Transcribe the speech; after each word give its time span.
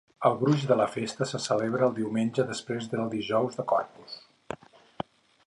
El 0.27 0.37
gruix 0.37 0.63
de 0.69 0.77
la 0.77 0.87
festa 0.93 1.27
se 1.31 1.41
celebra 1.43 1.85
el 1.89 1.93
diumenge 1.99 2.47
després 2.53 2.89
del 2.95 3.13
dijous 3.13 3.61
de 3.61 3.67
Corpus. 3.75 4.19